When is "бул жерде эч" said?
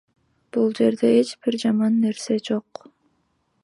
0.55-1.35